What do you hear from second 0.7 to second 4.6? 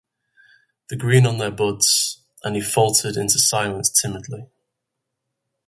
“The green on their buds —”and he faltered into silence timidly.